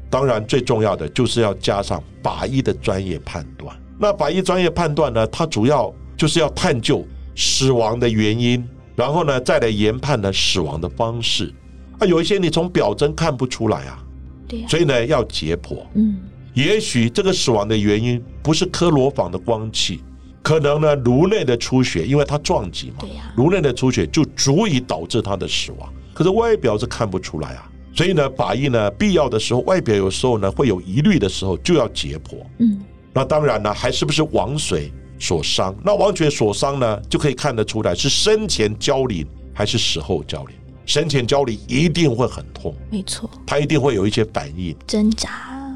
[0.08, 3.76] 当然，最重要的就是要加上法医的专业判断。
[3.98, 11.52] 那法医专业判断呢，它主要就是要探究死亡的原因，然后呢，再来研判呢死亡的方式。
[11.98, 13.98] 啊，有一些你从表征看不出来啊，
[14.46, 15.78] 对，所以呢要解剖。
[15.94, 16.20] 嗯，
[16.54, 20.04] 也许这个死亡的原因不是科罗坊的光气。
[20.42, 25.92] 可能呢，颅内的出血，因为它撞击嘛，颅内的出血就足以导致他的死亡。
[26.12, 32.36] 可是外表是看不出来啊，所以呢，法医呢，必要的时候，外表有时候呢会有疑虑的时候，就要解剖。
[32.58, 32.80] 嗯，
[33.12, 35.74] 那当然呢，还是不是王水所伤？
[35.84, 40.56] 那王水所伤呢，就可以看得出来是生前交淋还是死后交淋。
[40.84, 45.30] 生前交淋一定会很痛，没错，他一定会有一些反应，挣扎。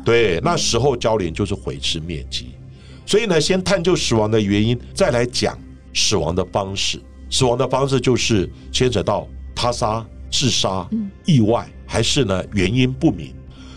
[0.04, 2.55] 对，那死后交淋就是毁尸灭迹。
[3.06, 5.56] 所以呢，先探究死亡的原因，再来讲
[5.94, 7.00] 死亡的方式。
[7.30, 10.88] 死亡的方式就是牵扯到他杀、自杀、
[11.24, 13.32] 意外，还是呢原因不明？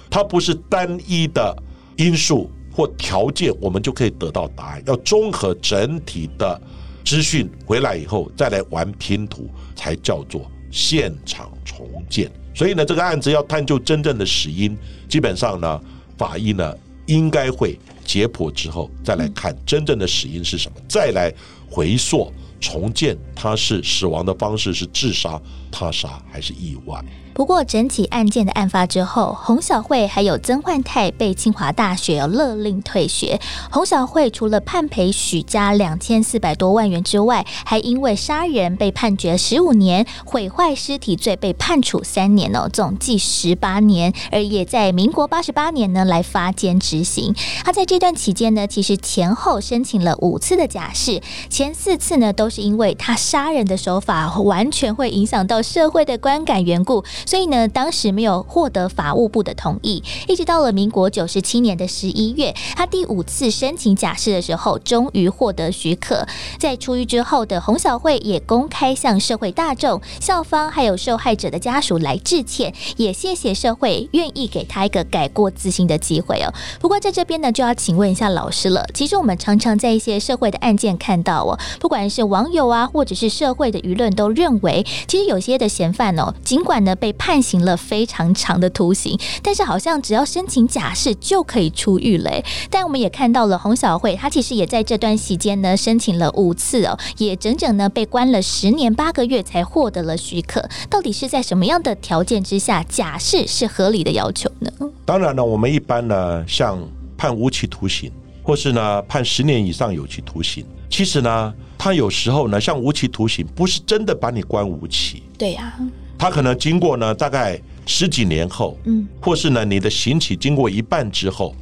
[0.10, 1.56] 它不是单一的
[1.96, 4.84] 因素或条件，我们就可以得到答案。
[4.88, 6.60] 要综合整体的
[7.06, 12.32] 资讯回来以后，再来玩拼图，才叫做现场重建。
[12.56, 15.82] 所以呢，这个案子要探究真正的死因，基本上呢，
[16.18, 17.80] 法医呢应该会
[18.10, 21.32] 解剖之后，再来看真正的死因是什么，再来
[21.70, 25.40] 回溯重建，他是死亡的方式是自杀、
[25.72, 27.04] 他杀还是意外？
[27.32, 33.40] 不过，整起案件的案发之后，洪小慧还有曾焕泰被清华大学勒令退学。
[33.72, 44.14] 洪小慧除了判赔许家两千四百多万元之外，还因为杀人被判决十五年，毁坏尸体罪被判处三年哦，总计十八年。
[44.34, 47.34] 而也在民国八十八年呢来发监执行。
[47.64, 57.04] 他在这段期间呢，其实前后申请了五次的假释，前四次呢都是因为他杀人的手法完全会影响到社会的观感缘故。
[57.26, 66.26] 所以呢，当时没有获得法务部的同意，一直到了民国九十七年的十一月，他第五次申请假释的时候，终于获得许可。
[66.58, 76.54] 在出狱之后的洪小慧也公开向社会大众、校方还有受害者的家属来致歉，也谢谢社会愿意给他一个改过自新的机会哦。
[76.80, 78.86] 不过在这边呢，就要请问一下老师了。
[78.94, 92.46] 其实我们常常在一些社会的案件看到哦，不管是网友啊，或者是社会的舆论，都认为其实有些的嫌犯哦，尽管呢被判刑了非常长的徒刑，但是好像只要申请假释就可以出狱嘞。
[92.70, 100.66] 但我们也看到了洪小慧，她其实也在这段期间呢申请了五次哦，也整整呢被关了十年八个月才获得了许可。
[100.90, 104.72] 到底是在什么样的条件之下假释是合理的要求呢？
[105.04, 106.80] 当然了，我们一般呢像
[107.18, 108.10] 判无期徒刑，
[108.42, 115.24] 或是呢判十年以上有期徒刑，其实呢他有时候呢像无期徒刑，不是真的把你关无期。
[115.38, 115.74] 对呀。
[116.18, 121.56] 他可能经过呢，大概十几年后，嗯，或是呢，你的刑期经过一半之后，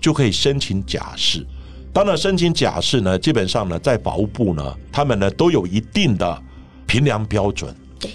[0.00, 1.44] 就可以申请假释。
[1.92, 6.42] 当然，申请假释呢，基本上呢，在法务部呢，他们呢都有一定的
[6.86, 7.74] 评量标准。
[7.98, 8.08] 对，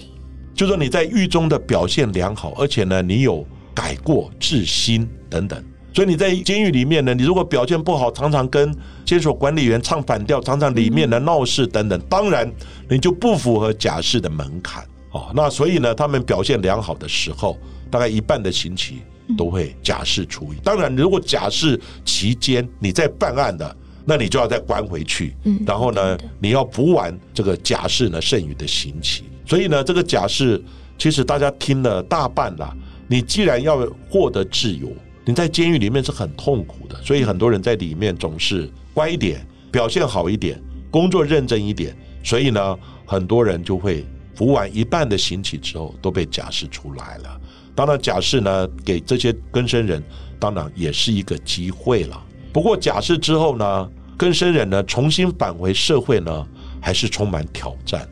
[0.54, 5.62] 就说你在狱中的表现良好，而且呢，你有改过自新等等。
[5.94, 8.74] 所以你在监狱里面呢，你如果表现不好，常常跟
[9.04, 12.50] 监所管理员唱反调，常常里面的闹事等等，当然
[12.88, 14.84] 你就不符合假释的门槛。
[15.10, 17.58] 哦，那所以呢，他们表现良好的时候，
[17.90, 19.02] 大概一半的刑期
[19.36, 20.58] 都会假释处理。
[20.64, 23.76] 当然，如果假释期间你在办案的，
[24.06, 25.36] 那你就要再关回去。
[25.44, 29.24] 嗯，然后呢，你要补完这个假释呢剩余的刑期。
[29.46, 30.58] 所以呢，这个假释
[30.96, 32.74] 其实大家听了大半了。
[33.06, 34.88] 你既然要获得自由，
[35.24, 37.00] 你在监狱里面是很痛苦的。
[37.02, 41.96] 所以很多人在里面总是乖一点，表现好一点，工作认真一点。
[42.24, 44.04] 所以呢，很多人就会。
[44.34, 47.40] 服完一半的刑期之后，都被假释出来了。
[47.74, 50.02] 当然，假释呢，给这些更生人，
[50.40, 52.20] 当然也是一个机会了。
[52.50, 56.46] 不过，假释之后呢，更生人呢，重新返回社会呢，
[56.80, 58.08] 还是充满挑战。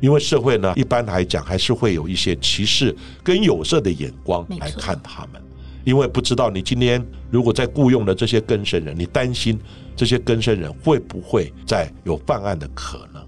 [0.00, 5.42] 因为社会呢，一般来讲，还是会有一些歧视跟有色的眼光来看他们。
[5.84, 9.58] 因为不知道你今天如果在雇佣的这些更生人，你担心
[9.94, 13.22] 这些更生人会不会再有犯案的可能。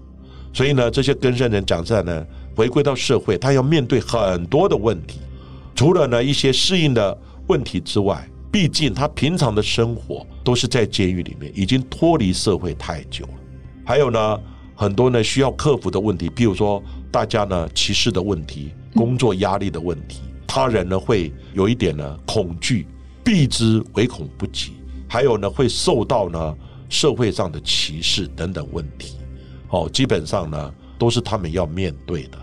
[0.51, 2.25] 所以呢，这些更生人讲在呢。
[2.57, 5.19] 回归到社会，他要面对很多的问题，
[5.75, 7.15] 除了呢一些适应的
[7.45, 13.33] 问题之外，毕竟他平常的生活都是在监狱里面，已经脱离社会太久了。
[13.85, 14.39] 还有呢，
[14.73, 22.87] 很多呢需要克服的问题，比如说大家呢歧视的问题、工作压力的问题，他人呢会有一点呢恐惧，
[23.23, 24.73] 避之唯恐不及。
[25.09, 26.57] 还有呢会受到呢
[26.89, 29.17] 社会上的歧视等等问题，
[29.69, 32.37] 哦，基本上呢都是他们要面对的。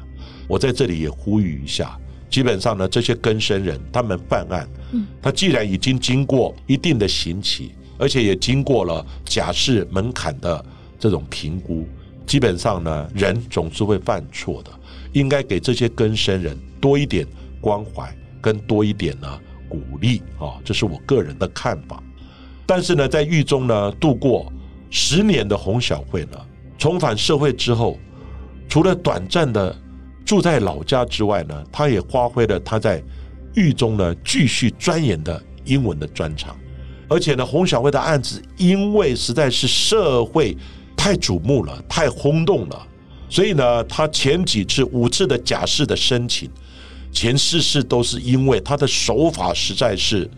[0.47, 1.99] 我在这里也呼吁一下，
[2.31, 10.65] 基本上呢，这些更生人他们犯案，嗯，他既然已经经过一定的刑期，而且也经过了假释门槛的
[10.99, 11.87] 这种评估，
[12.27, 14.71] 基本上呢，人总是会犯错的，
[15.13, 17.27] 应该给这些更生人多一点
[17.65, 22.03] 关怀，跟多一点呢鼓励啊，这是我个人的看法。
[22.67, 24.53] 但是呢，在狱中呢度过
[24.91, 26.39] 十年的洪小慧呢，
[26.77, 27.99] 重返社会之后，
[28.69, 29.75] 除了短暂的。
[30.27, 33.03] 住在老家之外呢，他也发挥了他在
[33.55, 36.57] 狱中呢继续钻研的英文的专长，
[37.11, 40.57] 而且呢，洪小慧的案子因为实在是社会
[40.97, 42.87] 太瞩目了，太轰动了，
[43.29, 46.49] 所以呢，他前几次五次的假释的申请，
[47.15, 50.29] 前四次都是因为他的手法实在是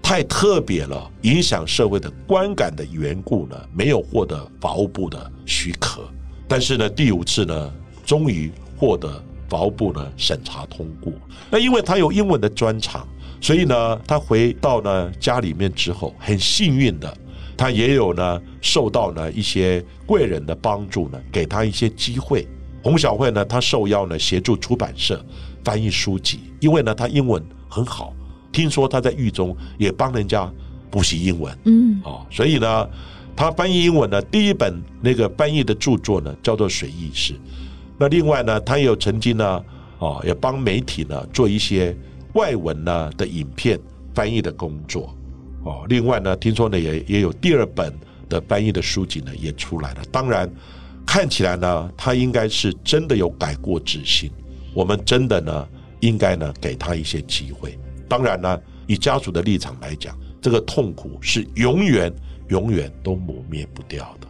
[0.00, 6.02] 太特别了，影响社会的观感的缘故呢，没有获得法务部的许可。
[6.48, 7.70] 但是呢，第五次呢，
[8.06, 8.50] 终于。
[8.74, 11.12] 获得法务部呢审查通过。
[11.48, 13.06] 那因为他有英文的专长，
[13.40, 17.16] 所以呢，他回到呢家里面之后，很幸运的，
[17.56, 22.44] 他也有呢受到呢一些贵人的帮助呢，给他一些机会。
[22.82, 25.24] 洪小慧呢，他受邀呢协助出版社
[25.64, 28.12] 翻译书籍，因为呢他英文很好，
[28.50, 30.50] 听说他在狱中也帮人家
[30.90, 32.88] 补习英文，嗯，哦，所以呢，
[33.34, 37.32] 他翻译英文呢，第一本那个翻译的著作呢叫做《水意识》。
[37.98, 39.64] 那另外呢，他也有曾经呢，
[39.98, 41.96] 哦，也帮媒体呢做一些
[42.34, 43.78] 外文呢的影片
[44.14, 45.14] 翻译的工作，
[45.64, 47.90] 哦，另外呢，听说呢也也有第二本
[48.28, 50.02] 的翻译的书籍呢也出来了。
[50.10, 50.50] 当然，
[51.06, 54.30] 看起来呢，他应该是真的有改过自新。
[54.74, 55.68] 我们真的呢，
[56.00, 57.78] 应该呢给他一些机会。
[58.08, 62.12] 当然呢，以家属的立场来讲，这个痛苦是永远、
[62.48, 64.26] 永远都磨灭不掉的。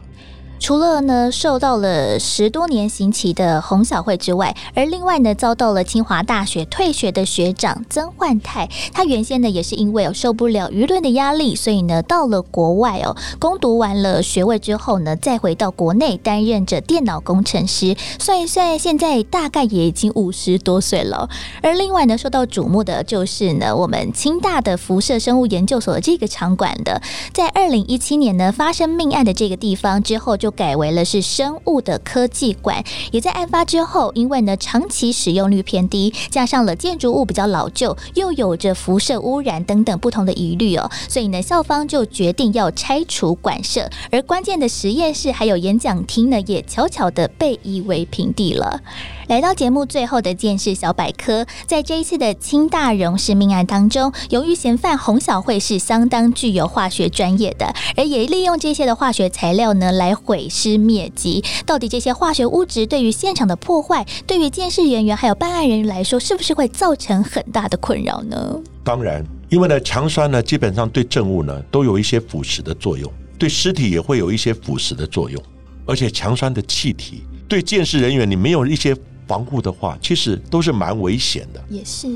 [0.63, 17.97] 除了呢受到了十多年刑期的洪小慧之外，而另外呢遭到了清华大学退学的学长曾焕泰，他原先呢也是因为哦受不了舆论的压力，所以呢到了国外哦攻读完了学位之后呢，再回到国内担任着电脑工程师。
[18.17, 21.29] 算一算，现在大概也已经五十多岁了。
[21.61, 27.01] 而另外呢受到瞩目的就是呢我们清大的辐射生物研究所这个场馆的，
[27.33, 30.52] 在二零一七年呢发生命案的这个地方之后就。
[30.55, 48.81] 改为了是生物的科技馆，也在案发之后，因为呢长期使用率偏低，加上了建筑物比较老旧，又有着辐射污染等等不同的疑虑哦，所以呢校方就决定要拆除馆舍，而关键的实验室还有演讲厅呢，也悄悄的被夷为平地了。
[49.27, 61.41] 来到节目最后的见识小百科，在这一次的清大荣氏命案当中，由于嫌犯洪小慧是相当具有化学专业的，而也利用这些的化学材料呢来毁尸灭迹。
[61.65, 68.59] 到底这些化学物质对于现场的破坏，对于监视人员还有办案人员来说，是不是会造成很大的困扰呢？
[68.83, 73.09] 当然，因为呢强酸呢基本上对证物呢都有一些腐蚀的作用，
[73.39, 75.41] 对尸体也会有一些腐蚀的作用，
[75.85, 78.93] 而且强酸的气体对监视人员你没有一些。
[79.27, 81.63] 防护的话，其实都是蛮危险的。
[81.69, 82.07] 也是，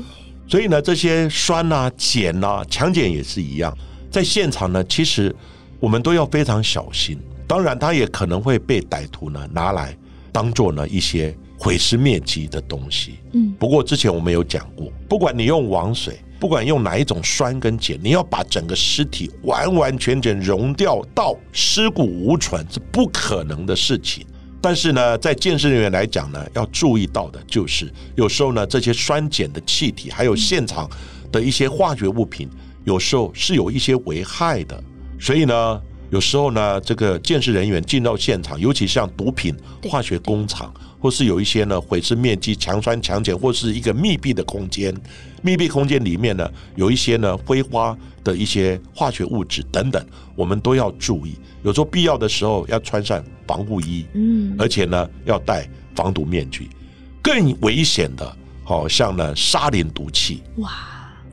[0.46, 3.76] 所以呢，这些酸啊、碱啊、强碱也是一样，
[4.10, 5.34] 在现场呢，其实
[5.80, 7.18] 我们都要非常小心。
[7.46, 9.96] 当然，它也可能会被歹徒呢拿来
[10.30, 13.18] 当做呢一些毁尸灭迹的东西。
[13.32, 24.26] 嗯，不过之前我们有讲过，不管你用王水，不管用哪一种酸跟碱，你要把整个尸体完完全全溶掉到尸骨无存，是不可能的事情。
[24.60, 30.88] 但是呢，在健身人员来讲呢，要注意到的就是，有时候呢，这些酸碱的气体，还有现场
[31.30, 32.48] 的一些化学物品，
[32.84, 34.82] 有时候是有一些危害的。
[35.20, 35.80] 所以呢，
[36.10, 44.94] 有时候呢，这个建设人员进到现场，尤其像毒品化学工厂，或是有一些呢毁尸灭迹、强酸强碱，或是一个密闭的空间，
[45.42, 50.02] 密闭空间里面呢，有一些呢挥发的一些化学物质等等，
[50.34, 51.34] 我们都要注意。
[51.62, 56.70] 有时候必要的时候要穿上防护衣，嗯，而且呢要戴防毒面具。
[57.20, 60.72] 更危险的，好像呢沙林毒气，哇，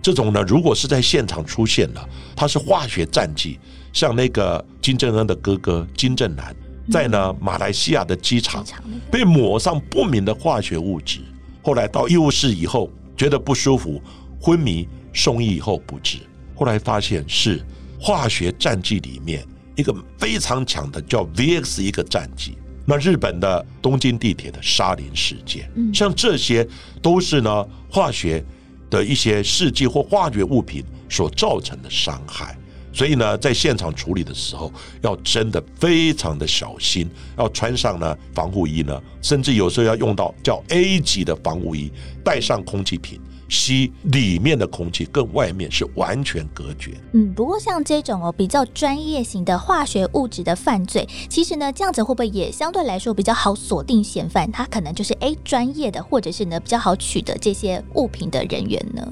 [0.02, 3.58] 这种呢如果是在现场出现了，它是化学战剂，
[3.96, 6.54] 像那个金正恩的哥哥金正男，
[6.92, 8.64] 在呢马来西亚的机场
[9.10, 11.22] 被抹上不明的化学物质，
[11.64, 14.02] 后来到医务室以后觉得不舒服，
[14.38, 16.18] 昏迷送医以后不治，
[16.54, 17.66] 后来发现是
[17.98, 19.48] 化学战剂里面。
[19.78, 26.66] 一个非常强的叫 VX 一个战剂，那日本的东京地铁的沙林事件，像这些
[27.02, 28.44] 都是呢化学
[28.90, 32.58] 的一些试剂或化学物品所造成的伤害，
[32.96, 34.72] 所以呢在现场处理的时候
[35.02, 41.92] 要真的非常的小心，要穿上呢防护衣呢，甚至有时候要用到叫 A 级的防护衣，
[42.24, 43.20] 带上空气瓶。
[43.48, 46.94] 吸里面的空气，跟外面是完全隔绝。
[47.14, 54.52] 嗯，不过像这种哦比较专业型的化学物质的犯罪，其实呢这样子会不会也相对来说比较好锁定嫌犯？
[54.52, 59.08] 他可能就是 A 专业的，或者是呢比较好取得这些物品的人员呢？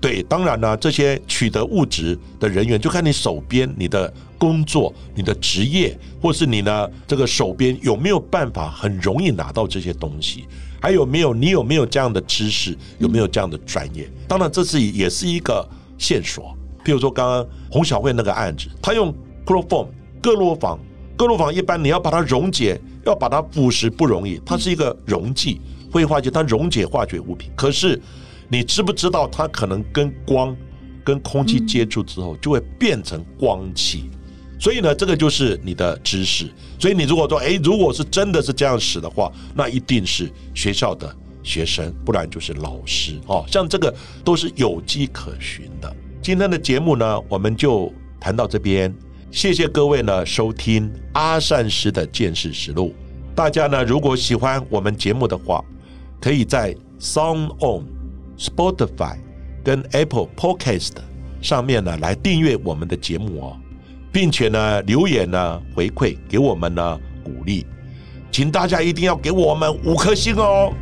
[0.00, 10.44] 对，当然呢，这些取得物质的人员就看你手边你的工作、你的职业，或是你呢这个手边有没有办法很容易拿到这些东西。
[10.80, 11.34] 还有没有？
[11.34, 12.78] 你有没有这样的知识？
[12.98, 14.08] 有没有这样的专业？
[14.28, 15.68] 当然，这是也是一个
[15.98, 16.56] 线索。
[16.84, 19.12] 譬如说，刚刚洪小慧那个案子，他用
[19.44, 19.88] chloroform
[20.22, 20.78] 各罗防，
[21.16, 27.50] 各罗防一般你要把它溶解，要把它腐蚀不容易，它是一个溶剂，会化解它溶解化学物品。
[27.56, 28.00] 可是
[28.48, 30.56] 你知不知道，它可能跟光、
[31.04, 34.10] 跟空气接触之后，就会变成光气。
[34.60, 36.50] 所以呢，这个就是你的知识。
[36.80, 43.44] 所以你如果说，哎，如果是真的是这样使的话，那一定是学校的学生，不然就是老师哦。
[43.46, 43.94] 像这个
[44.24, 45.94] 都是有迹可循的。
[46.20, 48.92] 今天的节目呢，我们就谈到这边。
[49.30, 52.94] 谢谢各位呢收听阿善师的见识实录。
[53.34, 55.64] 大家呢，如果喜欢我们节目的话，
[56.20, 57.84] 可以在 Sound On、
[58.38, 59.16] Spotify
[59.64, 60.92] 跟 Apple Podcast
[61.42, 63.56] 上面呢来订阅我们的节目哦，
[64.12, 67.66] 并且呢留言呢回馈给我们呢鼓励，
[68.30, 70.72] 请大家一定要给我们五颗星哦。